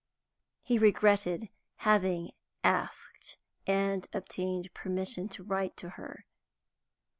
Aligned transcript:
He 0.63 0.79
regretted 0.79 1.49
having 1.75 2.31
asked 2.63 3.37
and 3.67 4.07
obtained 4.13 4.73
permission 4.73 5.29
to 5.29 5.43
write 5.43 5.77
to 5.77 5.89
her. 5.91 6.25